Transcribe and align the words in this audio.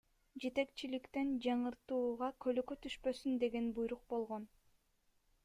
Жетекчиликтен 0.43 1.33
жаңыртууга 1.47 2.31
көлөкө 2.47 2.79
түшпөсүн 2.87 3.37
деген 3.45 3.69
буйрук 3.77 4.05
болгон. 4.17 4.51